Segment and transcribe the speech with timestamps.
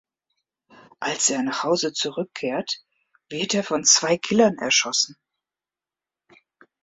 [0.99, 2.83] Als er nach Hause zurückkehrt,
[3.29, 5.15] wird er von zwei Killern erschossen.